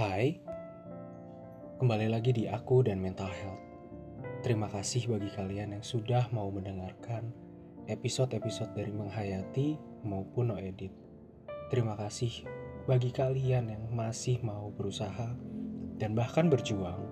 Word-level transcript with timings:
Hai, 0.00 0.32
kembali 1.76 2.08
lagi 2.08 2.32
di 2.32 2.48
aku 2.48 2.80
dan 2.80 3.04
mental 3.04 3.28
health. 3.28 3.60
Terima 4.40 4.64
kasih 4.72 5.04
bagi 5.04 5.28
kalian 5.28 5.76
yang 5.76 5.84
sudah 5.84 6.24
mau 6.32 6.48
mendengarkan 6.48 7.28
episode-episode 7.84 8.72
dari 8.72 8.96
Menghayati 8.96 9.76
maupun 10.08 10.48
No 10.48 10.56
Edit. 10.56 10.88
Terima 11.68 12.00
kasih 12.00 12.32
bagi 12.88 13.12
kalian 13.12 13.76
yang 13.76 13.84
masih 13.92 14.40
mau 14.40 14.72
berusaha 14.72 15.36
dan 16.00 16.16
bahkan 16.16 16.48
berjuang 16.48 17.04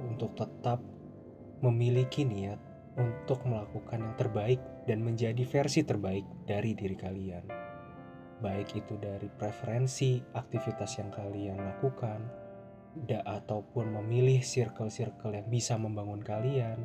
untuk 0.00 0.32
tetap 0.32 0.80
memiliki 1.60 2.24
niat 2.24 2.56
untuk 2.96 3.44
melakukan 3.44 4.00
yang 4.00 4.16
terbaik 4.16 4.64
dan 4.88 5.04
menjadi 5.04 5.44
versi 5.44 5.84
terbaik 5.84 6.24
dari 6.48 6.72
diri 6.72 6.96
kalian. 6.96 7.63
Baik 8.42 8.82
itu 8.82 8.98
dari 8.98 9.30
preferensi 9.30 10.18
aktivitas 10.34 10.98
yang 10.98 11.10
kalian 11.14 11.58
lakukan, 11.60 12.20
da 13.06 13.22
ataupun 13.22 13.94
memilih 14.02 14.42
circle-circle 14.42 15.34
yang 15.34 15.46
bisa 15.50 15.78
membangun 15.78 16.22
kalian, 16.22 16.82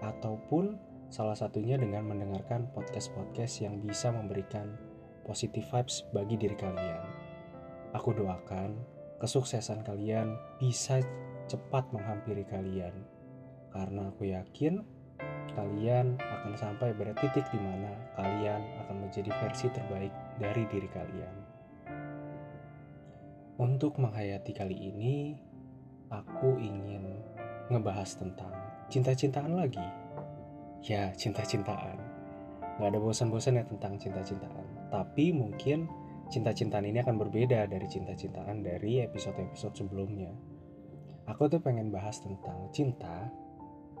ataupun 0.00 0.80
salah 1.12 1.36
satunya 1.36 1.76
dengan 1.76 2.08
mendengarkan 2.08 2.70
podcast-podcast 2.72 3.66
yang 3.66 3.82
bisa 3.84 4.08
memberikan 4.08 4.78
positive 5.26 5.66
vibes 5.68 6.06
bagi 6.16 6.40
diri 6.40 6.56
kalian. 6.56 7.02
Aku 7.92 8.14
doakan 8.16 8.78
kesuksesan 9.20 9.84
kalian 9.84 10.38
bisa 10.56 11.02
cepat 11.50 11.84
menghampiri 11.92 12.46
kalian, 12.48 12.94
karena 13.74 14.08
aku 14.08 14.32
yakin 14.32 14.80
kalian 15.52 16.16
akan 16.16 16.54
sampai 16.56 16.94
pada 16.94 17.12
titik 17.18 17.44
di 17.50 17.58
mana 17.58 17.92
kalian 18.16 18.62
akan 18.86 18.96
menjadi 19.02 19.28
versi 19.42 19.66
terbaik 19.74 20.14
dari 20.40 20.64
diri 20.66 20.88
kalian. 20.88 21.36
Untuk 23.60 24.00
menghayati 24.00 24.56
kali 24.56 24.72
ini, 24.72 25.36
aku 26.08 26.56
ingin 26.56 27.20
ngebahas 27.68 28.16
tentang 28.16 28.50
cinta-cintaan 28.88 29.52
lagi. 29.52 29.84
Ya, 30.88 31.12
cinta-cintaan. 31.12 32.00
Gak 32.80 32.88
ada 32.88 32.96
bosan-bosan 32.96 33.60
ya 33.60 33.64
tentang 33.68 34.00
cinta-cintaan. 34.00 34.88
Tapi 34.88 35.36
mungkin 35.36 35.84
cinta-cintaan 36.32 36.88
ini 36.88 37.04
akan 37.04 37.20
berbeda 37.20 37.68
dari 37.68 37.84
cinta-cintaan 37.84 38.64
dari 38.64 39.04
episode-episode 39.04 39.76
sebelumnya. 39.76 40.32
Aku 41.28 41.52
tuh 41.52 41.60
pengen 41.60 41.92
bahas 41.92 42.18
tentang 42.24 42.72
cinta 42.72 43.28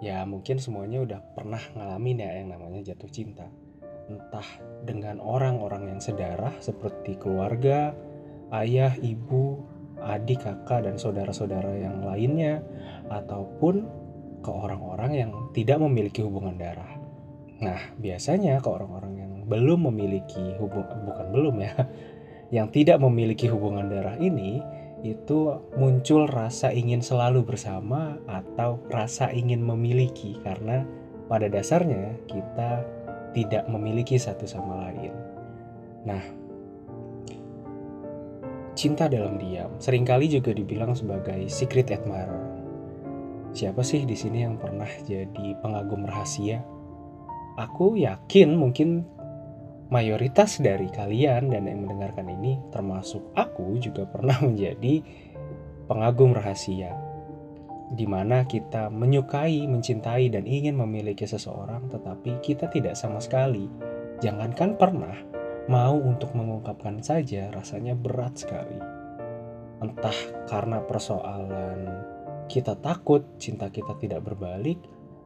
ya 0.00 0.24
mungkin 0.24 0.56
semuanya 0.56 1.04
udah 1.04 1.20
pernah 1.36 1.60
ngalamin 1.76 2.24
ya 2.24 2.30
yang 2.40 2.48
namanya 2.56 2.80
jatuh 2.80 3.12
cinta 3.12 3.44
entah 4.10 4.46
dengan 4.82 5.22
orang-orang 5.22 5.94
yang 5.94 6.00
sedarah 6.02 6.50
seperti 6.58 7.14
keluarga, 7.14 7.94
ayah, 8.50 8.90
ibu, 8.98 9.62
adik, 10.02 10.42
kakak, 10.42 10.90
dan 10.90 10.98
saudara-saudara 10.98 11.78
yang 11.78 12.02
lainnya, 12.02 12.58
ataupun 13.06 13.86
ke 14.42 14.50
orang-orang 14.50 15.12
yang 15.14 15.30
tidak 15.54 15.78
memiliki 15.78 16.26
hubungan 16.26 16.58
darah. 16.58 16.98
Nah, 17.60 17.80
biasanya 18.00 18.58
ke 18.58 18.68
orang-orang 18.72 19.14
yang 19.20 19.32
belum 19.46 19.86
memiliki 19.92 20.56
hubungan, 20.58 21.06
bukan 21.06 21.26
belum 21.30 21.54
ya, 21.60 21.74
yang 22.56 22.66
tidak 22.74 22.98
memiliki 22.98 23.46
hubungan 23.46 23.86
darah 23.86 24.16
ini, 24.18 24.58
itu 25.00 25.56
muncul 25.80 26.28
rasa 26.28 26.72
ingin 26.72 27.00
selalu 27.00 27.44
bersama 27.44 28.20
atau 28.28 28.80
rasa 28.92 29.32
ingin 29.32 29.64
memiliki 29.64 30.36
karena 30.44 30.84
pada 31.30 31.48
dasarnya 31.48 32.20
kita 32.28 32.84
tidak 33.32 33.66
memiliki 33.70 34.18
satu 34.18 34.44
sama 34.46 34.88
lain. 34.88 35.14
Nah, 36.06 36.22
cinta 38.74 39.06
dalam 39.06 39.36
diam 39.36 39.76
sering 39.76 40.08
kali 40.08 40.30
juga 40.30 40.56
dibilang 40.56 40.96
sebagai 40.96 41.46
secret 41.52 41.92
admirer. 41.92 42.48
Siapa 43.50 43.82
sih 43.82 44.06
di 44.06 44.14
sini 44.14 44.46
yang 44.46 44.56
pernah 44.56 44.88
jadi 45.04 45.58
pengagum 45.58 46.06
rahasia? 46.06 46.62
Aku 47.58 47.98
yakin 47.98 48.54
mungkin 48.54 49.02
mayoritas 49.90 50.62
dari 50.62 50.86
kalian 50.86 51.50
dan 51.50 51.66
yang 51.66 51.82
mendengarkan 51.82 52.30
ini 52.30 52.62
termasuk 52.70 53.20
aku 53.34 53.76
juga 53.82 54.06
pernah 54.06 54.38
menjadi 54.46 55.02
pengagum 55.90 56.30
rahasia 56.30 57.09
di 57.90 58.06
mana 58.06 58.46
kita 58.46 58.86
menyukai, 58.88 59.66
mencintai 59.66 60.30
dan 60.30 60.46
ingin 60.46 60.78
memiliki 60.78 61.26
seseorang 61.26 61.90
tetapi 61.90 62.38
kita 62.38 62.70
tidak 62.70 62.94
sama 62.94 63.18
sekali 63.18 63.66
jangankan 64.22 64.78
pernah 64.78 65.16
mau 65.66 65.98
untuk 65.98 66.34
mengungkapkan 66.38 67.02
saja 67.02 67.50
rasanya 67.50 67.98
berat 67.98 68.38
sekali 68.38 68.78
entah 69.80 70.18
karena 70.46 70.78
persoalan 70.86 72.04
kita 72.46 72.78
takut 72.78 73.26
cinta 73.38 73.70
kita 73.70 73.94
tidak 73.98 74.22
berbalik 74.26 74.78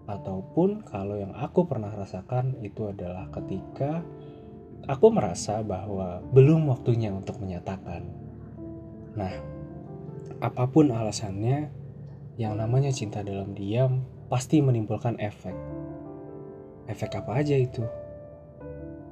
ataupun 0.05 0.85
kalau 0.85 1.17
yang 1.17 1.33
aku 1.33 1.65
pernah 1.65 1.89
rasakan 1.89 2.61
itu 2.61 2.93
adalah 2.93 3.33
ketika 3.33 4.05
aku 4.85 5.07
merasa 5.09 5.65
bahwa 5.65 6.21
belum 6.33 6.69
waktunya 6.69 7.09
untuk 7.13 7.41
menyatakan. 7.41 8.05
Nah, 9.17 9.35
apa 10.45 10.65
pun 10.69 10.93
alasannya, 10.93 11.73
yang 12.35 12.59
namanya 12.59 12.91
cinta 12.91 13.23
dalam 13.23 13.55
diam 13.55 14.03
pasti 14.27 14.59
menimbulkan 14.59 15.19
efek. 15.23 15.55
Efek 16.91 17.11
apa 17.15 17.39
aja 17.39 17.55
itu? 17.55 17.87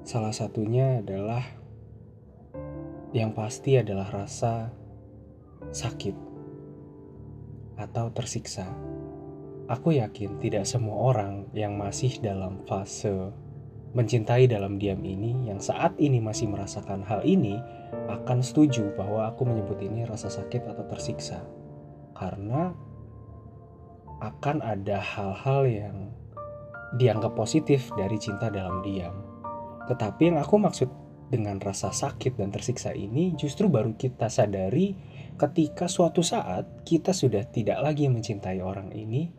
Salah 0.02 0.34
satunya 0.34 0.98
adalah 0.98 1.46
yang 3.14 3.30
pasti 3.36 3.78
adalah 3.78 4.10
rasa 4.10 4.74
sakit 5.70 6.16
atau 7.78 8.10
tersiksa. 8.10 8.66
Aku 9.70 9.94
yakin 9.94 10.42
tidak 10.42 10.66
semua 10.66 11.14
orang 11.14 11.46
yang 11.54 11.78
masih 11.78 12.18
dalam 12.18 12.60
fase 12.66 13.30
mencintai 13.92 14.48
dalam 14.48 14.80
diam 14.80 15.04
ini 15.04 15.52
yang 15.52 15.60
saat 15.60 15.92
ini 16.00 16.16
masih 16.16 16.48
merasakan 16.48 17.04
hal 17.04 17.20
ini 17.28 17.60
akan 18.08 18.40
setuju 18.40 18.88
bahwa 18.96 19.28
aku 19.28 19.44
menyebut 19.44 19.76
ini 19.84 20.08
rasa 20.08 20.32
sakit 20.32 20.64
atau 20.64 20.84
tersiksa 20.88 21.44
karena 22.16 22.72
akan 24.22 24.62
ada 24.62 25.02
hal-hal 25.02 25.66
yang 25.66 25.96
dianggap 26.94 27.34
positif 27.34 27.90
dari 27.98 28.14
cinta 28.22 28.46
dalam 28.46 28.78
diam. 28.86 29.12
Tetapi 29.90 30.30
yang 30.30 30.38
aku 30.38 30.62
maksud 30.62 30.86
dengan 31.26 31.58
rasa 31.58 31.90
sakit 31.90 32.38
dan 32.38 32.52
tersiksa 32.52 32.92
ini 32.92 33.32
justru 33.34 33.66
baru 33.66 33.96
kita 33.96 34.28
sadari 34.28 34.94
ketika 35.40 35.88
suatu 35.88 36.20
saat 36.20 36.84
kita 36.84 37.16
sudah 37.16 37.48
tidak 37.48 37.80
lagi 37.80 38.06
mencintai 38.06 38.60
orang 38.60 38.92
ini 38.92 39.32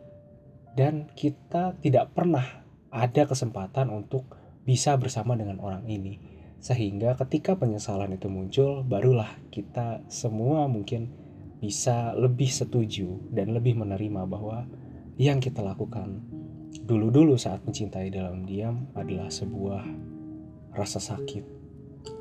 dan 0.74 1.06
kita 1.14 1.78
tidak 1.78 2.10
pernah 2.12 2.66
ada 2.90 3.22
kesempatan 3.24 3.94
untuk 3.94 4.26
bisa 4.66 4.98
bersama 4.98 5.38
dengan 5.38 5.62
orang 5.62 5.86
ini. 5.86 6.18
Sehingga 6.58 7.14
ketika 7.20 7.54
penyesalan 7.54 8.16
itu 8.16 8.26
muncul, 8.26 8.82
barulah 8.82 9.28
kita 9.54 10.02
semua 10.10 10.66
mungkin 10.66 11.23
bisa 11.64 12.12
lebih 12.12 12.52
setuju 12.52 13.32
dan 13.32 13.56
lebih 13.56 13.72
menerima 13.80 14.28
bahwa 14.28 14.68
yang 15.16 15.40
kita 15.40 15.64
lakukan 15.64 16.20
dulu-dulu 16.84 17.40
saat 17.40 17.64
mencintai 17.64 18.12
dalam 18.12 18.44
diam 18.44 18.92
adalah 18.92 19.32
sebuah 19.32 19.80
rasa 20.76 21.00
sakit 21.00 21.48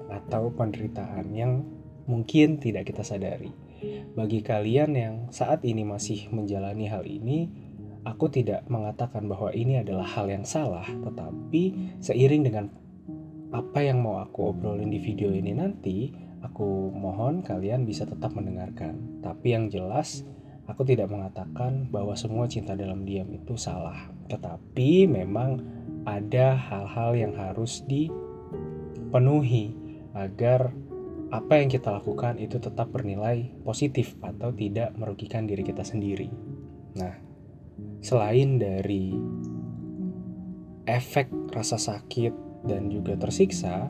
atau 0.07 0.47
penderitaan 0.55 1.35
yang 1.35 1.67
mungkin 2.07 2.63
tidak 2.63 2.87
kita 2.87 3.03
sadari. 3.03 3.51
Bagi 4.15 4.39
kalian 4.39 4.95
yang 4.95 5.15
saat 5.35 5.67
ini 5.67 5.83
masih 5.83 6.31
menjalani 6.31 6.87
hal 6.87 7.03
ini, 7.03 7.51
Aku 8.03 8.27
tidak 8.27 8.67
mengatakan 8.67 9.31
bahwa 9.31 9.55
ini 9.55 9.79
adalah 9.79 10.03
hal 10.03 10.27
yang 10.27 10.43
salah, 10.43 10.83
tetapi 10.83 11.95
seiring 12.03 12.43
dengan 12.43 12.67
apa 13.55 13.79
yang 13.79 14.03
mau 14.03 14.19
aku 14.19 14.51
obrolin 14.51 14.91
di 14.91 14.99
video 14.99 15.31
ini 15.31 15.55
nanti, 15.55 16.11
aku 16.43 16.91
mohon 16.91 17.39
kalian 17.39 17.87
bisa 17.87 18.03
tetap 18.03 18.35
mendengarkan. 18.35 19.23
Tapi 19.23 19.55
yang 19.55 19.71
jelas, 19.71 20.27
aku 20.67 20.83
tidak 20.83 21.07
mengatakan 21.09 21.87
bahwa 21.87 22.13
semua 22.19 22.51
cinta 22.51 22.75
dalam 22.75 23.07
diam 23.07 23.31
itu 23.31 23.55
salah, 23.55 24.11
tetapi 24.27 25.07
memang 25.07 25.63
ada 26.03 26.59
hal-hal 26.59 27.15
yang 27.15 27.33
harus 27.33 27.79
dipenuhi 27.87 29.71
agar 30.11 30.75
apa 31.33 31.57
yang 31.57 31.71
kita 31.71 31.89
lakukan 31.89 32.37
itu 32.37 32.61
tetap 32.61 32.93
bernilai 32.93 33.49
positif 33.65 34.13
atau 34.21 34.53
tidak 34.53 34.93
merugikan 34.99 35.49
diri 35.49 35.65
kita 35.65 35.81
sendiri. 35.81 36.29
Nah, 36.93 37.17
selain 38.05 38.61
dari 38.61 39.17
efek 40.85 41.31
rasa 41.55 41.81
sakit 41.81 42.67
dan 42.69 42.91
juga 42.93 43.17
tersiksa, 43.17 43.89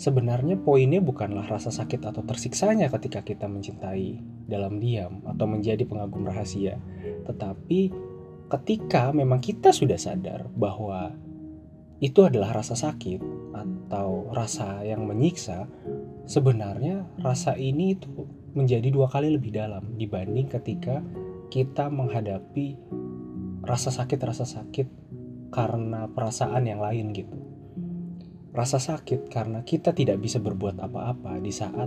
sebenarnya 0.00 0.56
poinnya 0.56 1.04
bukanlah 1.04 1.44
rasa 1.44 1.68
sakit 1.68 2.00
atau 2.08 2.24
tersiksanya 2.24 2.88
ketika 2.88 3.20
kita 3.20 3.44
mencintai 3.44 4.16
dalam 4.48 4.80
diam 4.80 5.20
atau 5.28 5.44
menjadi 5.44 5.84
pengagum 5.84 6.24
rahasia, 6.24 6.80
tetapi 7.28 7.92
ketika 8.48 9.12
memang 9.12 9.44
kita 9.44 9.76
sudah 9.76 10.00
sadar 10.00 10.48
bahwa 10.56 11.12
itu 12.00 12.24
adalah 12.24 12.56
rasa 12.56 12.72
sakit 12.80 13.20
atau 13.52 14.32
rasa 14.32 14.80
yang 14.88 15.04
menyiksa, 15.04 15.68
sebenarnya 16.24 17.04
rasa 17.20 17.60
ini 17.60 17.92
itu 17.92 18.08
menjadi 18.56 18.88
dua 18.88 19.06
kali 19.12 19.36
lebih 19.36 19.52
dalam 19.52 20.00
dibanding 20.00 20.48
ketika 20.48 21.04
kita 21.52 21.92
menghadapi 21.92 22.80
rasa 23.60 23.92
sakit-rasa 23.92 24.48
sakit 24.48 24.88
karena 25.52 26.08
perasaan 26.08 26.64
yang 26.64 26.80
lain 26.80 27.12
gitu. 27.12 27.49
Rasa 28.50 28.82
sakit 28.82 29.30
karena 29.30 29.62
kita 29.62 29.94
tidak 29.94 30.18
bisa 30.18 30.42
berbuat 30.42 30.82
apa-apa 30.82 31.38
di 31.38 31.54
saat 31.54 31.86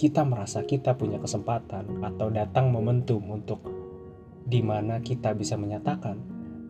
kita 0.00 0.24
merasa 0.24 0.64
kita 0.64 0.96
punya 0.96 1.20
kesempatan 1.20 2.00
atau 2.00 2.32
datang 2.32 2.72
momentum 2.72 3.20
untuk 3.28 3.60
di 4.48 4.64
mana 4.64 5.04
kita 5.04 5.36
bisa 5.36 5.60
menyatakan 5.60 6.16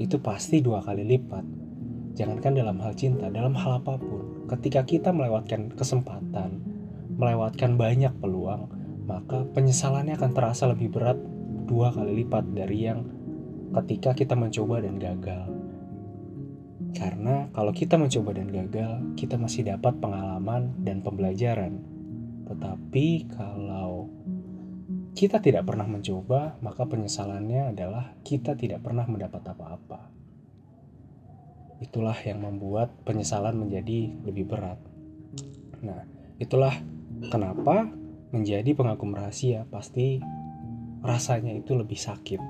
itu 0.02 0.18
pasti 0.18 0.58
dua 0.58 0.82
kali 0.82 1.06
lipat. 1.06 1.46
Jangankan 2.18 2.58
dalam 2.58 2.82
hal 2.82 2.90
cinta, 2.98 3.30
dalam 3.30 3.54
hal 3.54 3.78
apa 3.78 4.02
pun, 4.02 4.50
ketika 4.50 4.82
kita 4.82 5.14
melewatkan 5.14 5.70
kesempatan, 5.78 6.58
melewatkan 7.14 7.78
banyak 7.78 8.10
peluang, 8.18 8.66
maka 9.06 9.46
penyesalannya 9.54 10.18
akan 10.18 10.32
terasa 10.34 10.66
lebih 10.66 10.90
berat 10.90 11.20
dua 11.70 11.94
kali 11.94 12.26
lipat 12.26 12.50
dari 12.50 12.90
yang 12.90 13.06
ketika 13.78 14.10
kita 14.10 14.34
mencoba 14.34 14.82
dan 14.82 14.98
gagal. 14.98 15.59
Karena 16.90 17.46
kalau 17.54 17.70
kita 17.70 17.94
mencoba 17.94 18.34
dan 18.34 18.50
gagal, 18.50 19.14
kita 19.14 19.38
masih 19.38 19.66
dapat 19.66 19.98
pengalaman 20.02 20.74
dan 20.82 21.00
pembelajaran. 21.00 21.78
Tetapi 22.50 23.30
kalau 23.30 24.10
kita 25.14 25.42
tidak 25.42 25.66
pernah 25.66 25.86
mencoba, 25.86 26.58
maka 26.62 26.86
penyesalannya 26.86 27.74
adalah 27.74 28.14
kita 28.26 28.54
tidak 28.58 28.82
pernah 28.82 29.06
mendapat 29.06 29.42
apa-apa. 29.42 30.10
Itulah 31.80 32.16
yang 32.26 32.44
membuat 32.44 32.92
penyesalan 33.06 33.56
menjadi 33.56 34.12
lebih 34.26 34.50
berat. 34.50 34.78
Nah, 35.80 36.04
itulah 36.36 36.74
kenapa 37.32 37.88
menjadi 38.30 38.70
pengagum 38.76 39.16
rahasia 39.16 39.66
pasti 39.66 40.22
rasanya 41.00 41.56
itu 41.56 41.72
lebih 41.74 41.96
sakit 41.96 42.40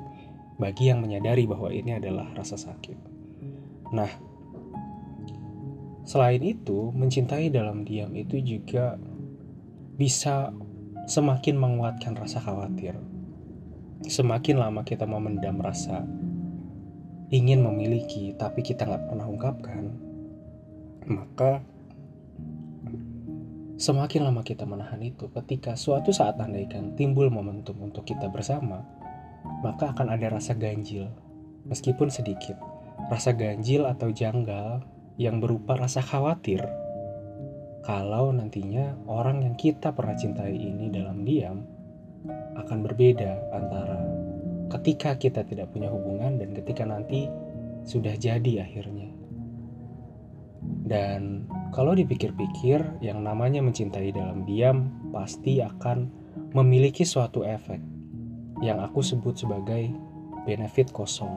bagi 0.61 0.93
yang 0.93 1.01
menyadari 1.01 1.49
bahwa 1.49 1.73
ini 1.73 1.97
adalah 1.97 2.29
rasa 2.37 2.61
sakit. 2.61 2.99
Nah, 3.97 4.30
selain 6.05 6.43
itu, 6.43 6.93
mencintai 6.93 7.53
dalam 7.53 7.85
diam 7.85 8.13
itu 8.17 8.41
juga 8.41 8.97
bisa 9.97 10.53
semakin 11.07 11.57
menguatkan 11.57 12.17
rasa 12.17 12.41
khawatir. 12.41 12.97
Semakin 14.05 14.57
lama 14.57 14.81
kita 14.87 15.05
memendam 15.05 15.61
rasa 15.61 16.07
ingin 17.31 17.63
memiliki, 17.63 18.33
tapi 18.35 18.65
kita 18.65 18.89
nggak 18.89 19.07
pernah 19.13 19.27
ungkapkan, 19.29 19.85
maka 21.07 21.63
Semakin 23.81 24.29
lama 24.29 24.45
kita 24.45 24.69
menahan 24.69 25.01
itu, 25.01 25.33
ketika 25.33 25.73
suatu 25.73 26.13
saat 26.13 26.37
andaikan 26.37 26.93
timbul 27.01 27.33
momentum 27.33 27.81
untuk 27.81 28.05
kita 28.05 28.29
bersama, 28.29 28.85
maka 29.65 29.97
akan 29.97 30.13
ada 30.13 30.37
rasa 30.37 30.53
ganjil, 30.53 31.09
meskipun 31.65 32.13
sedikit. 32.13 32.61
Rasa 33.09 33.33
ganjil 33.33 33.89
atau 33.89 34.13
janggal 34.13 34.85
yang 35.21 35.37
berupa 35.37 35.77
rasa 35.77 36.01
khawatir 36.01 36.65
kalau 37.85 38.33
nantinya 38.33 38.97
orang 39.05 39.45
yang 39.45 39.55
kita 39.61 39.93
pernah 39.93 40.17
cintai 40.17 40.57
ini 40.57 40.89
dalam 40.89 41.29
diam 41.29 41.61
akan 42.57 42.79
berbeda 42.81 43.53
antara 43.53 44.01
ketika 44.81 45.21
kita 45.21 45.45
tidak 45.45 45.69
punya 45.77 45.93
hubungan 45.93 46.41
dan 46.41 46.57
ketika 46.57 46.89
nanti 46.89 47.29
sudah 47.85 48.17
jadi 48.17 48.65
akhirnya. 48.65 49.11
Dan 50.61 51.49
kalau 51.73 51.97
dipikir-pikir, 51.97 53.01
yang 53.01 53.25
namanya 53.25 53.65
mencintai 53.65 54.13
dalam 54.13 54.45
diam 54.45 55.11
pasti 55.15 55.65
akan 55.65 56.11
memiliki 56.53 57.07
suatu 57.07 57.47
efek 57.47 57.81
yang 58.61 58.83
aku 58.85 59.01
sebut 59.01 59.41
sebagai 59.41 59.89
benefit 60.45 60.93
kosong. 60.93 61.33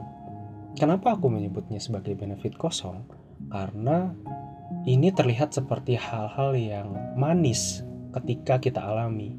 Kenapa 0.76 1.16
aku 1.16 1.30
menyebutnya 1.30 1.78
sebagai 1.80 2.18
benefit 2.18 2.58
kosong? 2.58 3.23
Karena 3.48 4.10
ini 4.84 5.08
terlihat 5.14 5.54
seperti 5.54 5.96
hal-hal 5.96 6.52
yang 6.56 6.88
manis 7.14 7.84
ketika 8.14 8.60
kita 8.60 8.80
alami, 8.80 9.34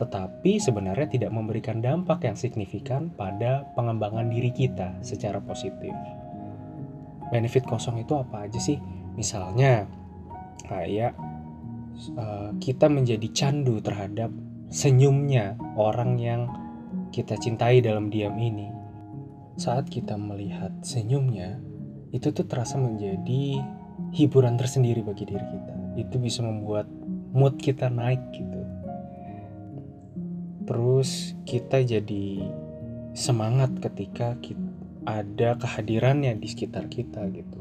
tetapi 0.00 0.56
sebenarnya 0.56 1.08
tidak 1.08 1.30
memberikan 1.34 1.84
dampak 1.84 2.24
yang 2.24 2.36
signifikan 2.38 3.12
pada 3.12 3.68
pengembangan 3.76 4.32
diri 4.32 4.48
kita 4.48 4.96
secara 5.04 5.42
positif. 5.42 5.92
Benefit 7.30 7.68
kosong 7.68 8.02
itu 8.02 8.16
apa 8.16 8.48
aja 8.48 8.58
sih? 8.58 8.80
Misalnya, 9.14 9.86
kayak 10.66 11.14
uh, 12.16 12.50
kita 12.58 12.88
menjadi 12.88 13.28
candu 13.30 13.78
terhadap 13.78 14.32
senyumnya 14.70 15.58
orang 15.74 16.16
yang 16.18 16.50
kita 17.10 17.34
cintai 17.38 17.82
dalam 17.82 18.08
diam 18.08 18.34
ini. 18.38 18.70
Saat 19.58 19.90
kita 19.92 20.16
melihat 20.16 20.72
senyumnya, 20.80 21.60
itu 22.10 22.34
tuh 22.34 22.46
terasa 22.46 22.76
menjadi 22.76 23.62
hiburan 24.14 24.58
tersendiri 24.58 25.02
bagi 25.02 25.26
diri 25.26 25.46
kita. 25.46 25.74
Itu 25.98 26.16
bisa 26.18 26.42
membuat 26.42 26.90
mood 27.30 27.58
kita 27.58 27.90
naik 27.90 28.20
gitu. 28.34 28.60
Terus 30.66 31.34
kita 31.46 31.82
jadi 31.82 32.46
semangat 33.14 33.74
ketika 33.82 34.38
kita 34.38 34.70
ada 35.08 35.56
kehadirannya 35.56 36.36
di 36.36 36.46
sekitar 36.46 36.86
kita 36.86 37.24
gitu 37.32 37.60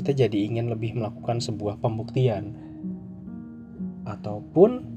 kita 0.00 0.16
jadi 0.26 0.48
ingin 0.48 0.70
lebih 0.72 0.96
melakukan 0.96 1.42
sebuah 1.42 1.76
pembuktian 1.82 2.56
ataupun 4.08 4.88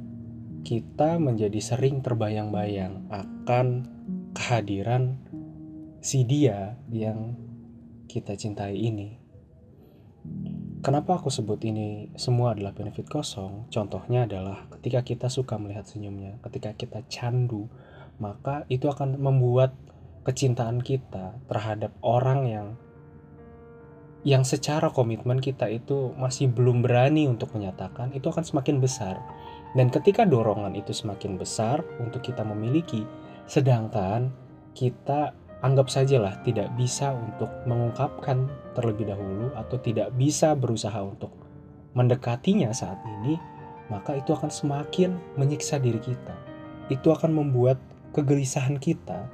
kita 0.64 1.20
menjadi 1.20 1.60
sering 1.60 2.00
terbayang-bayang 2.00 3.04
akan 3.12 3.84
kehadiran 4.32 5.20
si 6.00 6.24
dia 6.24 6.80
yang 6.88 7.36
kita 8.08 8.36
cintai 8.38 8.76
ini. 8.78 9.20
Kenapa 10.84 11.16
aku 11.20 11.32
sebut 11.32 11.64
ini 11.64 12.12
semua 12.20 12.52
adalah 12.52 12.76
benefit 12.76 13.08
kosong? 13.08 13.72
Contohnya 13.72 14.28
adalah 14.28 14.68
ketika 14.80 15.00
kita 15.04 15.28
suka 15.32 15.56
melihat 15.56 15.88
senyumnya, 15.88 16.40
ketika 16.44 16.76
kita 16.76 17.00
candu, 17.08 17.72
maka 18.20 18.68
itu 18.68 18.92
akan 18.92 19.16
membuat 19.16 19.72
kecintaan 20.28 20.84
kita 20.84 21.40
terhadap 21.48 21.92
orang 22.04 22.42
yang 22.48 22.68
yang 24.24 24.48
secara 24.48 24.88
komitmen 24.88 25.44
kita 25.44 25.68
itu 25.68 26.16
masih 26.16 26.48
belum 26.48 26.80
berani 26.80 27.28
untuk 27.28 27.52
menyatakan 27.52 28.16
itu 28.16 28.32
akan 28.32 28.44
semakin 28.44 28.80
besar. 28.80 29.20
Dan 29.76 29.92
ketika 29.92 30.24
dorongan 30.24 30.80
itu 30.80 30.96
semakin 30.96 31.36
besar 31.36 31.84
untuk 32.00 32.24
kita 32.24 32.48
memiliki, 32.48 33.04
sedangkan 33.52 34.32
kita 34.72 35.36
anggap 35.64 35.88
sajalah 35.88 36.44
tidak 36.44 36.70
bisa 36.76 37.16
untuk 37.16 37.48
mengungkapkan 37.64 38.52
terlebih 38.76 39.08
dahulu 39.08 39.48
atau 39.56 39.80
tidak 39.80 40.12
bisa 40.20 40.52
berusaha 40.54 41.00
untuk 41.00 41.32
mendekatinya 41.96 42.76
saat 42.76 43.00
ini, 43.20 43.40
maka 43.88 44.20
itu 44.20 44.36
akan 44.36 44.52
semakin 44.52 45.16
menyiksa 45.40 45.80
diri 45.80 46.04
kita. 46.04 46.36
Itu 46.92 47.16
akan 47.16 47.32
membuat 47.32 47.80
kegelisahan 48.12 48.76
kita 48.78 49.26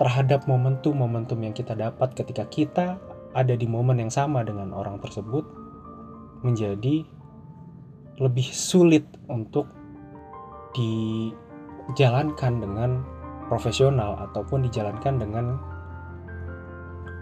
terhadap 0.00 0.48
momentum-momentum 0.48 1.44
yang 1.44 1.52
kita 1.52 1.76
dapat 1.76 2.16
ketika 2.16 2.48
kita 2.48 2.96
ada 3.36 3.54
di 3.54 3.68
momen 3.68 4.00
yang 4.00 4.08
sama 4.08 4.40
dengan 4.40 4.72
orang 4.72 4.96
tersebut 4.98 5.44
menjadi 6.40 7.04
lebih 8.16 8.48
sulit 8.48 9.04
untuk 9.28 9.68
dijalankan 10.72 12.64
dengan 12.64 13.04
profesional 13.50 14.14
ataupun 14.30 14.62
dijalankan 14.70 15.18
dengan 15.18 15.58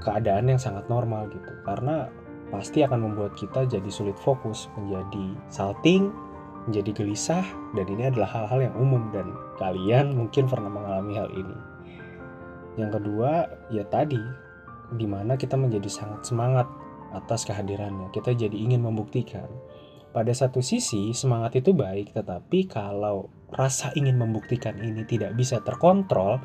keadaan 0.05 0.53
yang 0.53 0.61
sangat 0.61 0.85
normal 0.93 1.27
gitu 1.33 1.51
karena 1.65 2.13
pasti 2.53 2.85
akan 2.85 3.09
membuat 3.09 3.33
kita 3.35 3.65
jadi 3.65 3.89
sulit 3.89 4.17
fokus 4.21 4.69
menjadi 4.77 5.35
salting 5.49 6.13
menjadi 6.69 7.01
gelisah 7.01 7.45
dan 7.73 7.87
ini 7.89 8.13
adalah 8.13 8.29
hal-hal 8.29 8.69
yang 8.69 8.77
umum 8.77 9.09
dan 9.11 9.33
kalian 9.57 10.13
mungkin 10.13 10.45
pernah 10.45 10.69
mengalami 10.69 11.17
hal 11.17 11.29
ini 11.33 11.57
yang 12.77 12.93
kedua 12.93 13.49
ya 13.73 13.83
tadi 13.89 14.21
di 14.95 15.05
mana 15.05 15.37
kita 15.37 15.59
menjadi 15.59 15.91
sangat 15.91 16.25
semangat 16.25 16.65
atas 17.13 17.45
kehadirannya. 17.49 18.09
Kita 18.13 18.33
jadi 18.33 18.55
ingin 18.55 18.85
membuktikan. 18.85 19.49
Pada 20.09 20.33
satu 20.33 20.65
sisi, 20.65 21.13
semangat 21.13 21.61
itu 21.61 21.77
baik, 21.77 22.17
tetapi 22.17 22.65
kalau 22.65 23.29
rasa 23.53 23.93
ingin 23.93 24.17
membuktikan 24.17 24.77
ini 24.81 25.05
tidak 25.05 25.37
bisa 25.37 25.61
terkontrol, 25.61 26.41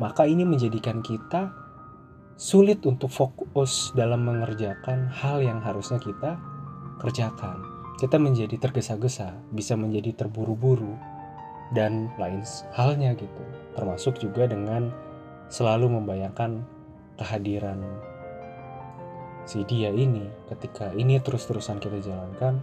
maka 0.00 0.24
ini 0.24 0.48
menjadikan 0.48 1.04
kita 1.04 1.52
sulit 2.40 2.80
untuk 2.88 3.12
fokus 3.12 3.92
dalam 3.92 4.24
mengerjakan 4.24 5.12
hal 5.12 5.44
yang 5.44 5.60
harusnya 5.60 6.00
kita 6.00 6.40
kerjakan. 7.04 7.60
Kita 8.00 8.16
menjadi 8.16 8.56
tergesa-gesa, 8.58 9.36
bisa 9.52 9.76
menjadi 9.76 10.16
terburu-buru, 10.16 10.96
dan 11.76 12.12
lain 12.20 12.44
halnya 12.76 13.16
gitu. 13.16 13.44
Termasuk 13.76 14.20
juga 14.20 14.48
dengan 14.48 14.92
selalu 15.52 16.00
membayangkan 16.00 16.64
kehadiran 17.20 17.80
si 19.42 19.66
dia 19.66 19.90
ini 19.90 20.30
ketika 20.48 20.94
ini 20.94 21.18
terus-terusan 21.18 21.82
kita 21.82 21.98
jalankan 21.98 22.62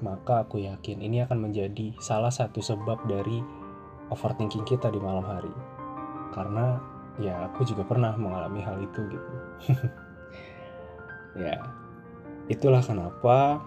maka 0.00 0.44
aku 0.44 0.60
yakin 0.60 1.00
ini 1.00 1.24
akan 1.24 1.48
menjadi 1.48 1.92
salah 2.00 2.32
satu 2.32 2.60
sebab 2.60 3.04
dari 3.08 3.40
overthinking 4.12 4.66
kita 4.66 4.90
di 4.90 5.00
malam 5.00 5.24
hari. 5.24 5.52
Karena 6.34 6.80
ya 7.20 7.48
aku 7.48 7.64
juga 7.64 7.84
pernah 7.84 8.16
mengalami 8.16 8.60
hal 8.60 8.76
itu 8.80 9.00
gitu. 9.08 9.32
ya, 11.46 11.56
itulah 12.48 12.82
kenapa 12.82 13.60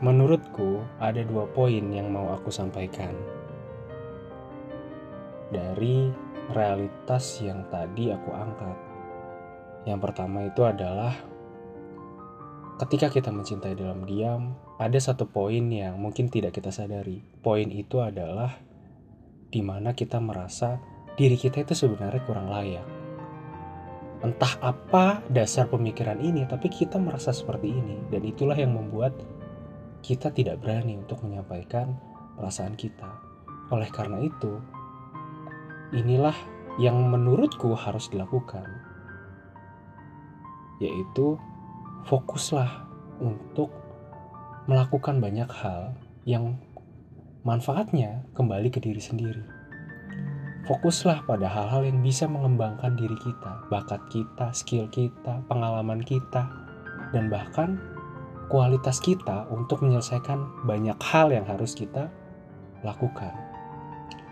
menurutku 0.00 0.84
ada 1.00 1.20
dua 1.24 1.48
poin 1.52 1.84
yang 1.92 2.08
mau 2.12 2.32
aku 2.32 2.48
sampaikan 2.48 3.12
dari 5.52 6.10
realitas 6.52 7.42
yang 7.42 7.66
tadi 7.70 8.10
aku 8.10 8.30
angkat. 8.34 8.78
Yang 9.86 10.00
pertama 10.10 10.38
itu 10.50 10.66
adalah 10.66 11.14
ketika 12.76 13.08
kita 13.08 13.32
mencintai 13.32 13.72
dalam 13.72 14.04
diam, 14.04 14.52
ada 14.76 15.00
satu 15.00 15.24
poin 15.24 15.64
yang 15.72 15.96
mungkin 15.96 16.28
tidak 16.28 16.56
kita 16.60 16.68
sadari. 16.68 17.24
Poin 17.40 17.68
itu 17.72 18.04
adalah 18.04 18.52
di 19.48 19.64
mana 19.64 19.96
kita 19.96 20.20
merasa 20.20 20.76
diri 21.16 21.40
kita 21.40 21.64
itu 21.64 21.72
sebenarnya 21.72 22.20
kurang 22.28 22.52
layak. 22.52 22.84
Entah 24.20 24.52
apa 24.60 25.24
dasar 25.32 25.68
pemikiran 25.72 26.20
ini, 26.20 26.44
tapi 26.44 26.68
kita 26.68 27.00
merasa 27.00 27.32
seperti 27.32 27.72
ini, 27.72 27.96
dan 28.12 28.20
itulah 28.24 28.56
yang 28.56 28.76
membuat 28.76 29.16
kita 30.04 30.32
tidak 30.32 30.60
berani 30.60 31.00
untuk 31.00 31.24
menyampaikan 31.24 31.96
perasaan 32.36 32.76
kita. 32.76 33.08
Oleh 33.72 33.88
karena 33.92 34.20
itu, 34.20 34.60
inilah 35.96 36.36
yang 36.76 36.96
menurutku 37.08 37.72
harus 37.72 38.12
dilakukan, 38.12 38.68
yaitu 40.80 41.40
fokuslah 42.06 42.86
untuk 43.18 43.74
melakukan 44.70 45.18
banyak 45.18 45.50
hal 45.50 45.90
yang 46.22 46.54
manfaatnya 47.42 48.22
kembali 48.38 48.70
ke 48.70 48.78
diri 48.78 49.02
sendiri. 49.02 49.42
Fokuslah 50.70 51.26
pada 51.26 51.50
hal-hal 51.50 51.82
yang 51.82 52.02
bisa 52.02 52.30
mengembangkan 52.30 52.94
diri 52.94 53.14
kita, 53.18 53.66
bakat 53.70 53.98
kita, 54.10 54.54
skill 54.54 54.86
kita, 54.90 55.42
pengalaman 55.50 55.98
kita, 56.02 56.46
dan 57.10 57.26
bahkan 57.26 57.78
kualitas 58.50 59.02
kita 59.02 59.46
untuk 59.50 59.82
menyelesaikan 59.82 60.62
banyak 60.62 60.98
hal 61.02 61.34
yang 61.34 61.46
harus 61.46 61.74
kita 61.74 62.06
lakukan. 62.86 63.34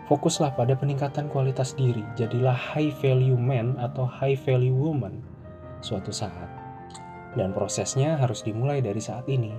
Fokuslah 0.07 0.55
pada 0.55 0.79
peningkatan 0.79 1.27
kualitas 1.27 1.75
diri, 1.75 2.07
jadilah 2.15 2.55
high 2.55 2.91
value 3.03 3.39
man 3.39 3.75
atau 3.83 4.07
high 4.07 4.39
value 4.39 4.75
woman 4.75 5.19
suatu 5.83 6.15
saat 6.15 6.54
dan 7.35 7.51
prosesnya 7.51 8.15
harus 8.17 8.41
dimulai 8.41 8.79
dari 8.79 8.99
saat 8.99 9.27
ini. 9.27 9.51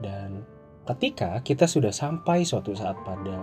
Dan 0.00 0.44
ketika 0.86 1.40
kita 1.44 1.68
sudah 1.68 1.92
sampai 1.92 2.44
suatu 2.44 2.72
saat 2.76 2.96
pada 3.04 3.40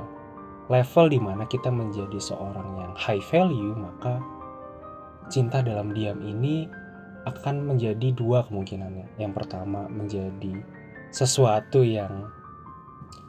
level 0.69 1.05
di 1.09 1.19
mana 1.19 1.43
kita 1.45 1.69
menjadi 1.73 2.17
seorang 2.17 2.69
yang 2.79 2.93
high 2.95 3.21
value, 3.29 3.73
maka 3.77 4.21
cinta 5.27 5.59
dalam 5.61 5.91
diam 5.91 6.21
ini 6.23 6.69
akan 7.27 7.75
menjadi 7.75 8.15
dua 8.15 8.47
kemungkinannya. 8.47 9.19
Yang 9.19 9.33
pertama 9.43 9.85
menjadi 9.91 10.63
sesuatu 11.11 11.83
yang 11.83 12.31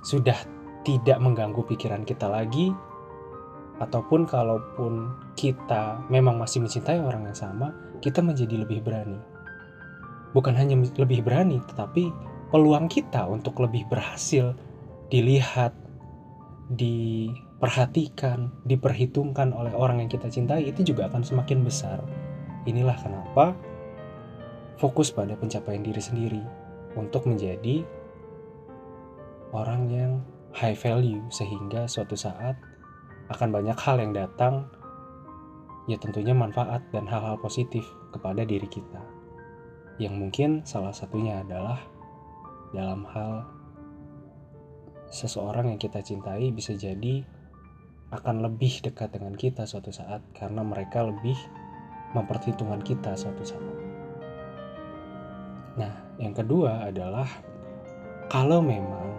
sudah 0.07 0.39
tidak 0.87 1.19
mengganggu 1.19 1.63
pikiran 1.67 2.07
kita 2.07 2.31
lagi 2.31 2.71
ataupun 3.79 4.27
kalaupun 4.27 5.15
kita 5.39 6.03
memang 6.11 6.39
masih 6.39 6.63
mencintai 6.63 6.99
orang 6.99 7.31
yang 7.31 7.39
sama, 7.39 7.71
kita 8.03 8.23
menjadi 8.23 8.67
lebih 8.67 8.83
berani 8.83 9.19
bukan 10.33 10.55
hanya 10.57 10.77
lebih 10.77 11.25
berani, 11.25 11.61
tetapi 11.69 12.13
peluang 12.53 12.89
kita 12.89 13.29
untuk 13.29 13.61
lebih 13.61 13.85
berhasil 13.89 14.57
dilihat, 15.09 15.73
diperhatikan, 16.73 18.53
diperhitungkan 18.69 19.53
oleh 19.57 19.73
orang 19.73 20.05
yang 20.05 20.11
kita 20.13 20.29
cintai 20.29 20.69
itu 20.69 20.85
juga 20.85 21.09
akan 21.09 21.25
semakin 21.25 21.65
besar. 21.65 22.01
Inilah 22.69 22.97
kenapa 23.01 23.57
fokus 24.77 25.11
pada 25.11 25.35
pencapaian 25.35 25.81
diri 25.81 26.01
sendiri 26.01 26.43
untuk 26.95 27.25
menjadi 27.25 27.83
orang 29.53 29.89
yang 29.89 30.13
high 30.53 30.77
value 30.77 31.25
sehingga 31.33 31.89
suatu 31.89 32.17
saat 32.17 32.57
akan 33.29 33.49
banyak 33.53 33.77
hal 33.77 34.01
yang 34.01 34.13
datang 34.17 34.69
ya 35.89 35.97
tentunya 35.97 36.37
manfaat 36.37 36.85
dan 36.93 37.09
hal-hal 37.09 37.37
positif 37.41 37.85
kepada 38.13 38.45
diri 38.45 38.69
kita 38.69 39.18
yang 39.99 40.15
mungkin 40.15 40.63
salah 40.63 40.95
satunya 40.95 41.43
adalah 41.43 41.83
dalam 42.71 43.03
hal 43.11 43.47
seseorang 45.11 45.75
yang 45.75 45.81
kita 45.81 45.99
cintai 46.05 46.55
bisa 46.55 46.79
jadi 46.79 47.27
akan 48.09 48.41
lebih 48.47 48.81
dekat 48.81 49.13
dengan 49.13 49.37
kita 49.37 49.69
suatu 49.69 49.93
saat 49.93 50.25
karena 50.33 50.65
mereka 50.65 51.05
lebih 51.05 51.37
memperhitungkan 52.17 52.81
kita 52.81 53.13
suatu 53.19 53.45
saat. 53.45 53.77
Nah, 55.77 55.93
yang 56.17 56.33
kedua 56.33 56.89
adalah 56.89 57.29
kalau 58.33 58.65
memang 58.65 59.13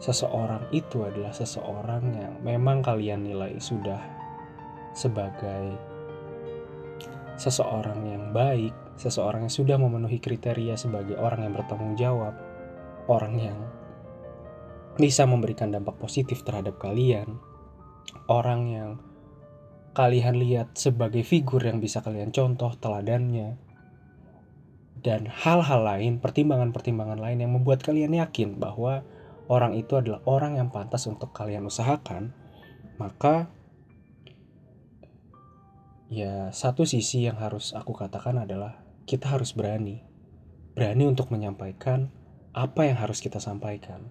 seseorang 0.00 0.64
itu 0.72 1.04
adalah 1.04 1.32
seseorang 1.32 2.04
yang 2.16 2.34
memang 2.44 2.80
kalian 2.84 3.24
nilai 3.24 3.56
sudah 3.60 4.00
sebagai 4.96 5.76
seseorang 7.46 8.02
yang 8.10 8.34
baik, 8.34 8.74
seseorang 8.98 9.46
yang 9.46 9.54
sudah 9.54 9.78
memenuhi 9.78 10.18
kriteria 10.18 10.74
sebagai 10.74 11.14
orang 11.14 11.46
yang 11.46 11.54
bertanggung 11.54 11.94
jawab, 11.94 12.34
orang 13.06 13.38
yang 13.38 13.58
bisa 14.98 15.22
memberikan 15.30 15.70
dampak 15.70 15.94
positif 16.02 16.42
terhadap 16.42 16.82
kalian, 16.82 17.38
orang 18.26 18.66
yang 18.66 18.90
kalian 19.94 20.42
lihat 20.42 20.74
sebagai 20.74 21.22
figur 21.22 21.62
yang 21.62 21.78
bisa 21.78 22.02
kalian 22.02 22.34
contoh 22.34 22.74
teladannya, 22.74 23.54
dan 25.06 25.30
hal-hal 25.30 25.86
lain, 25.86 26.18
pertimbangan-pertimbangan 26.18 27.22
lain 27.22 27.46
yang 27.46 27.54
membuat 27.54 27.86
kalian 27.86 28.18
yakin 28.18 28.58
bahwa 28.58 29.06
orang 29.46 29.78
itu 29.78 29.94
adalah 29.94 30.18
orang 30.26 30.58
yang 30.58 30.74
pantas 30.74 31.06
untuk 31.06 31.30
kalian 31.30 31.62
usahakan, 31.70 32.34
maka 32.98 33.46
ya 36.06 36.54
satu 36.54 36.86
sisi 36.86 37.26
yang 37.26 37.38
harus 37.42 37.74
aku 37.74 37.90
katakan 37.94 38.38
adalah 38.38 38.78
kita 39.06 39.30
harus 39.30 39.54
berani. 39.54 40.02
Berani 40.76 41.08
untuk 41.08 41.32
menyampaikan 41.32 42.12
apa 42.52 42.86
yang 42.86 42.98
harus 43.00 43.22
kita 43.22 43.40
sampaikan. 43.40 44.06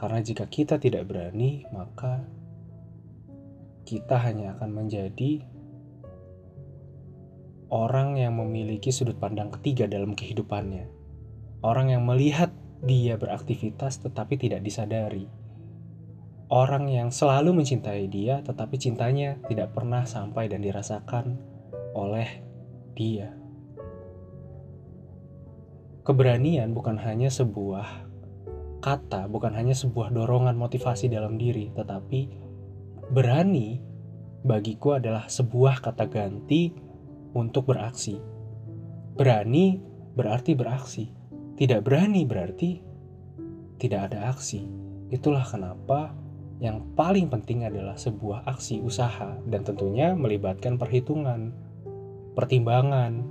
Karena 0.00 0.24
jika 0.24 0.48
kita 0.48 0.80
tidak 0.80 1.04
berani, 1.10 1.68
maka 1.68 2.24
kita 3.84 4.16
hanya 4.22 4.56
akan 4.56 4.70
menjadi 4.72 5.44
orang 7.68 8.16
yang 8.16 8.38
memiliki 8.40 8.88
sudut 8.90 9.18
pandang 9.20 9.52
ketiga 9.52 9.84
dalam 9.84 10.16
kehidupannya. 10.16 10.88
Orang 11.60 11.92
yang 11.92 12.08
melihat 12.08 12.50
dia 12.80 13.20
beraktivitas 13.20 14.00
tetapi 14.00 14.40
tidak 14.40 14.64
disadari 14.64 15.28
orang 16.50 16.90
yang 16.90 17.14
selalu 17.14 17.54
mencintai 17.62 18.10
dia, 18.10 18.42
tetapi 18.42 18.74
cintanya 18.74 19.38
tidak 19.46 19.70
pernah 19.70 20.02
sampai 20.02 20.50
dan 20.50 20.66
dirasakan 20.66 21.38
oleh 21.94 22.42
dia. 22.98 23.30
Keberanian 26.02 26.74
bukan 26.74 26.98
hanya 26.98 27.30
sebuah 27.30 28.10
kata, 28.82 29.30
bukan 29.30 29.54
hanya 29.54 29.78
sebuah 29.78 30.10
dorongan 30.10 30.58
motivasi 30.58 31.06
dalam 31.06 31.38
diri, 31.38 31.70
tetapi 31.70 32.20
berani 33.14 33.78
bagiku 34.42 34.98
adalah 34.98 35.30
sebuah 35.30 35.78
kata 35.78 36.10
ganti 36.10 36.74
untuk 37.30 37.70
beraksi. 37.70 38.18
Berani 39.14 39.78
berarti 40.18 40.58
beraksi, 40.58 41.14
tidak 41.54 41.86
berani 41.86 42.26
berarti 42.26 42.70
tidak 43.78 44.10
ada 44.10 44.34
aksi. 44.34 44.66
Itulah 45.12 45.44
kenapa 45.46 46.16
yang 46.60 46.92
paling 46.92 47.32
penting 47.32 47.64
adalah 47.64 47.96
sebuah 47.96 48.44
aksi 48.44 48.84
usaha 48.84 49.40
dan 49.48 49.64
tentunya 49.64 50.12
melibatkan 50.12 50.76
perhitungan, 50.76 51.56
pertimbangan, 52.36 53.24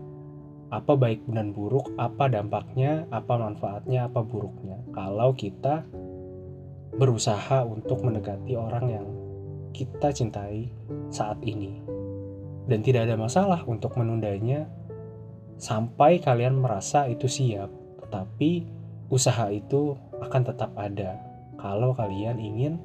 apa 0.73 0.97
baik 0.97 1.29
dan 1.29 1.53
buruk, 1.53 1.93
apa 2.01 2.25
dampaknya, 2.25 3.05
apa 3.13 3.37
manfaatnya, 3.37 4.09
apa 4.09 4.25
buruknya. 4.25 4.81
Kalau 4.97 5.37
kita 5.37 5.85
berusaha 6.97 7.61
untuk 7.69 8.01
mendekati 8.01 8.57
orang 8.57 8.85
yang 8.89 9.07
kita 9.77 10.09
cintai 10.09 10.73
saat 11.13 11.37
ini. 11.45 11.85
Dan 12.65 12.81
tidak 12.81 13.09
ada 13.09 13.17
masalah 13.17 13.61
untuk 13.65 13.97
menundanya 13.97 14.69
sampai 15.61 16.17
kalian 16.17 16.57
merasa 16.57 17.05
itu 17.05 17.29
siap. 17.29 17.69
Tetapi 18.05 18.65
usaha 19.13 19.49
itu 19.53 19.93
akan 20.17 20.41
tetap 20.49 20.73
ada 20.77 21.17
kalau 21.61 21.93
kalian 21.93 22.37
ingin 22.41 22.77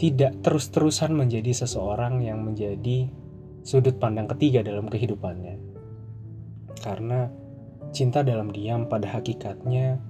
tidak 0.00 0.40
terus-terusan 0.40 1.12
menjadi 1.12 1.52
seseorang 1.52 2.24
yang 2.24 2.40
menjadi 2.40 3.12
sudut 3.60 4.00
pandang 4.00 4.24
ketiga 4.32 4.64
dalam 4.64 4.88
kehidupannya. 4.88 5.60
Karena 6.80 7.28
cinta 7.92 8.24
dalam 8.24 8.48
diam 8.48 8.88
pada 8.88 9.20
hakikatnya 9.20 10.00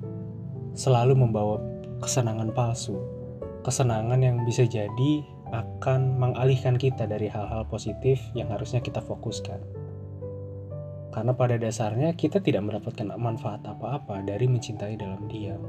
selalu 0.79 1.19
membawa 1.27 1.59
kesenangan 1.99 2.55
palsu. 2.55 2.97
kesenangan 3.61 4.25
yang 4.25 4.41
bisa 4.49 4.65
jadi 4.65 5.21
akan 5.53 6.17
mengalihkan 6.17 6.81
kita 6.81 7.05
dari 7.05 7.29
hal-hal 7.29 7.69
positif 7.69 8.17
yang 8.33 8.49
harusnya 8.49 8.81
kita 8.81 9.05
fokuskan. 9.05 9.61
Karena 11.13 11.37
pada 11.37 11.61
dasarnya 11.61 12.17
kita 12.17 12.41
tidak 12.41 12.65
mendapatkan 12.65 13.13
manfaat 13.21 13.61
apa-apa 13.69 14.25
dari 14.25 14.49
mencintai 14.49 14.97
dalam 14.97 15.29
diam. 15.29 15.61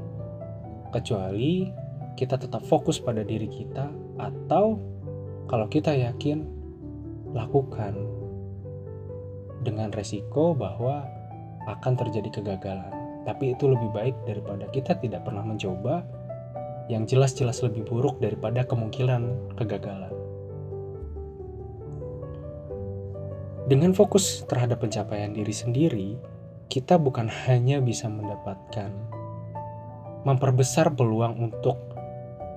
Kecuali 0.88 1.68
kita 2.16 2.36
tetap 2.36 2.62
fokus 2.68 3.00
pada 3.00 3.24
diri 3.24 3.48
kita 3.48 3.88
atau 4.20 4.76
kalau 5.48 5.66
kita 5.68 5.92
yakin 5.92 6.44
lakukan 7.32 7.96
dengan 9.64 9.90
resiko 9.94 10.52
bahwa 10.52 11.06
akan 11.70 11.94
terjadi 11.94 12.42
kegagalan. 12.42 12.92
Tapi 13.22 13.54
itu 13.54 13.70
lebih 13.70 13.90
baik 13.94 14.16
daripada 14.26 14.66
kita 14.74 14.98
tidak 14.98 15.22
pernah 15.22 15.46
mencoba 15.46 16.02
yang 16.90 17.06
jelas-jelas 17.06 17.62
lebih 17.62 17.86
buruk 17.86 18.18
daripada 18.18 18.66
kemungkinan 18.66 19.54
kegagalan. 19.54 20.10
Dengan 23.70 23.94
fokus 23.94 24.42
terhadap 24.50 24.82
pencapaian 24.82 25.30
diri 25.30 25.54
sendiri, 25.54 26.08
kita 26.66 26.98
bukan 26.98 27.30
hanya 27.46 27.78
bisa 27.78 28.10
mendapatkan 28.10 28.90
memperbesar 30.26 30.90
peluang 30.98 31.38
untuk 31.38 31.91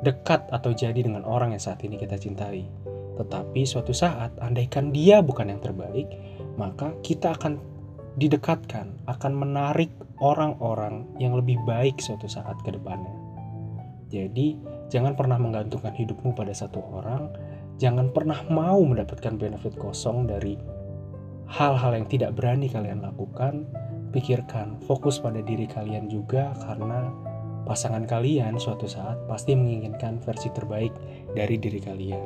dekat 0.06 0.46
atau 0.54 0.70
jadi 0.70 1.02
dengan 1.02 1.26
orang 1.26 1.58
yang 1.58 1.64
saat 1.64 1.82
ini 1.82 1.98
kita 1.98 2.16
cintai. 2.22 2.70
Tetapi 3.18 3.66
suatu 3.66 3.90
saat, 3.96 4.38
andaikan 4.38 4.94
dia 4.94 5.26
bukan 5.26 5.50
yang 5.50 5.62
terbaik, 5.64 6.06
maka 6.62 6.94
kita 7.02 7.34
akan 7.34 7.58
didekatkan, 8.22 9.02
akan 9.10 9.34
menarik 9.34 9.90
orang-orang 10.22 11.10
yang 11.18 11.34
lebih 11.34 11.58
baik 11.66 11.98
suatu 11.98 12.30
saat 12.30 12.56
ke 12.62 12.72
depannya. 12.76 13.12
Jadi, 14.14 14.56
jangan 14.94 15.18
pernah 15.18 15.42
menggantungkan 15.42 15.96
hidupmu 15.96 16.38
pada 16.38 16.54
satu 16.54 16.80
orang, 16.94 17.32
jangan 17.82 18.12
pernah 18.12 18.40
mau 18.48 18.80
mendapatkan 18.84 19.36
benefit 19.36 19.76
kosong 19.76 20.30
dari 20.30 20.56
hal-hal 21.50 21.92
yang 21.96 22.08
tidak 22.08 22.36
berani 22.36 22.70
kalian 22.70 23.04
lakukan. 23.04 23.66
Pikirkan, 24.16 24.80
fokus 24.88 25.20
pada 25.20 25.44
diri 25.44 25.68
kalian 25.68 26.08
juga 26.08 26.56
karena 26.64 27.12
pasangan 27.66 28.06
kalian 28.06 28.62
suatu 28.62 28.86
saat 28.86 29.20
pasti 29.26 29.58
menginginkan 29.58 30.22
versi 30.22 30.54
terbaik 30.54 30.94
dari 31.34 31.58
diri 31.58 31.82
kalian. 31.82 32.26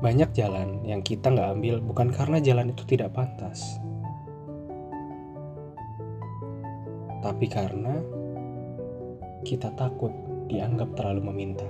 Banyak 0.00 0.32
jalan 0.36 0.84
yang 0.84 1.00
kita 1.00 1.32
nggak 1.32 1.52
ambil 1.56 1.80
bukan 1.80 2.08
karena 2.12 2.40
jalan 2.40 2.72
itu 2.72 2.84
tidak 2.84 3.16
pantas, 3.16 3.80
tapi 7.24 7.48
karena 7.48 7.96
kita 9.44 9.72
takut 9.76 10.12
dianggap 10.50 10.92
terlalu 10.98 11.32
meminta. 11.32 11.66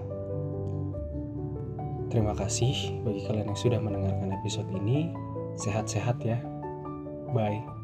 Terima 2.11 2.33
kasih 2.39 3.03
bagi 3.03 3.27
kalian 3.27 3.53
yang 3.53 3.61
sudah 3.61 3.81
mendengarkan 3.83 4.31
episode 4.33 4.69
ini. 4.73 5.11
Sehat-sehat 5.57 6.21
ya. 6.23 6.39
Bye. 7.35 7.76